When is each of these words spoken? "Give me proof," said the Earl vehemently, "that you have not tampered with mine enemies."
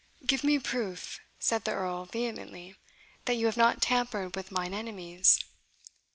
"Give 0.25 0.43
me 0.43 0.57
proof," 0.57 1.19
said 1.37 1.63
the 1.63 1.73
Earl 1.73 2.05
vehemently, 2.05 2.75
"that 3.25 3.35
you 3.35 3.45
have 3.45 3.55
not 3.55 3.83
tampered 3.83 4.35
with 4.35 4.49
mine 4.51 4.73
enemies." 4.73 5.39